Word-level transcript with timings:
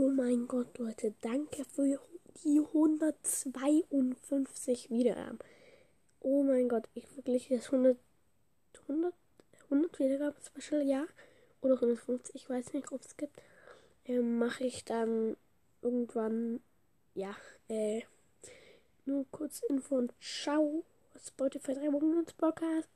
Oh 0.00 0.10
mein 0.10 0.46
Gott, 0.46 0.78
Leute, 0.78 1.12
danke 1.22 1.64
für 1.64 1.98
die 2.44 2.60
152 2.60 4.90
Wiedergaben. 4.90 5.40
Oh 6.20 6.44
mein 6.44 6.68
Gott, 6.68 6.88
ich 6.94 7.16
wirklich 7.16 7.48
das 7.48 7.72
100, 7.72 7.98
100, 8.82 9.12
100 9.64 9.98
Wiedergaben 9.98 10.40
Special, 10.40 10.86
ja. 10.86 11.04
Oder 11.62 11.74
150, 11.74 12.36
ich 12.36 12.48
weiß 12.48 12.74
nicht, 12.74 12.92
ob 12.92 13.00
es 13.00 13.16
gibt. 13.16 13.42
Ähm, 14.04 14.38
Mache 14.38 14.62
ich 14.62 14.84
dann 14.84 15.36
irgendwann, 15.82 16.60
ja, 17.14 17.34
äh, 17.66 18.02
nur 19.04 19.26
kurz 19.32 19.64
Info 19.68 19.96
und 19.96 20.14
ciao. 20.20 20.84
Spotify 21.16 21.74
3 21.74 21.90
Monats 21.90 22.34
Podcast. 22.34 22.88